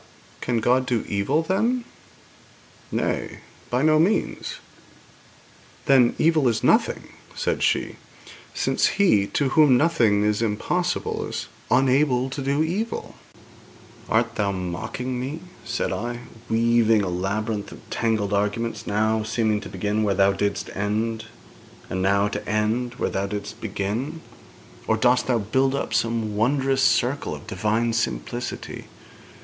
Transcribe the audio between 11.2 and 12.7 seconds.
is unable to do